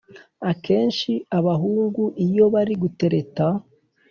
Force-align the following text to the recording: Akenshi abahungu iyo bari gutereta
Akenshi 0.51 1.11
abahungu 1.37 2.03
iyo 2.25 2.45
bari 2.53 2.73
gutereta 2.81 3.45